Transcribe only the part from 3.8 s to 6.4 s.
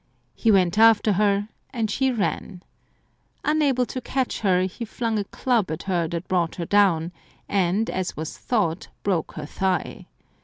to catch her, he flung a club at her that